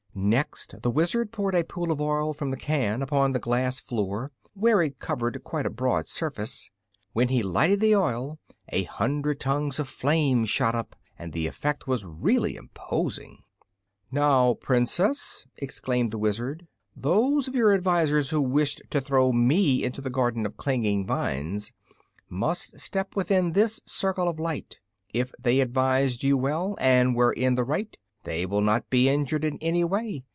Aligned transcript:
Next 0.13 0.75
the 0.81 0.91
Wizard 0.91 1.31
poured 1.31 1.55
a 1.55 1.63
pool 1.63 1.89
of 1.89 2.01
oil 2.01 2.33
from 2.33 2.51
the 2.51 2.57
can 2.57 3.01
upon 3.01 3.31
the 3.31 3.39
glass 3.39 3.79
floor, 3.79 4.33
where 4.53 4.81
it 4.81 4.99
covered 4.99 5.41
quite 5.45 5.65
a 5.65 5.69
broad 5.69 6.05
surface. 6.05 6.69
When 7.13 7.29
he 7.29 7.41
lighted 7.41 7.79
the 7.79 7.95
oil 7.95 8.37
a 8.67 8.83
hundred 8.83 9.39
tongues 9.39 9.79
of 9.79 9.87
flame 9.87 10.43
shot 10.43 10.75
up, 10.75 10.97
and 11.17 11.31
the 11.31 11.47
effect 11.47 11.87
was 11.87 12.03
really 12.03 12.57
imposing. 12.57 13.43
"Now, 14.11 14.55
Princess," 14.55 15.45
exclaimed 15.55 16.11
the 16.11 16.17
Wizard, 16.19 16.67
"those 16.93 17.47
of 17.47 17.55
your 17.55 17.71
advisors 17.71 18.31
who 18.31 18.41
wished 18.41 18.81
to 18.89 18.99
throw 18.99 19.29
us 19.29 19.35
into 19.49 20.01
the 20.01 20.09
Garden 20.09 20.45
of 20.45 20.57
Clinging 20.57 21.05
Vines 21.07 21.71
must 22.29 22.77
step 22.81 23.15
within 23.15 23.53
this 23.53 23.79
circle 23.85 24.27
of 24.27 24.41
light. 24.41 24.81
If 25.13 25.31
they 25.39 25.61
advised 25.61 26.21
you 26.21 26.37
well, 26.37 26.75
and 26.81 27.15
were 27.15 27.31
in 27.31 27.55
the 27.55 27.63
right, 27.63 27.97
they 28.23 28.45
will 28.45 28.61
not 28.61 28.87
be 28.91 29.09
injured 29.09 29.43
in 29.43 29.57
any 29.61 29.83
way. 29.83 30.23